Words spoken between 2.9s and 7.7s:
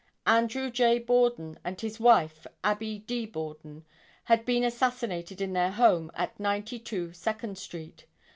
D. Borden had been assassinated in their home at 92 Second